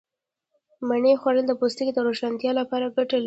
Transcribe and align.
مڼې 0.87 1.13
خوړل 1.21 1.45
د 1.47 1.53
پوستکي 1.59 1.91
د 1.95 1.99
روښانتیا 2.07 2.51
لپاره 2.59 2.85
گټه 2.95 3.15
لري. 3.17 3.19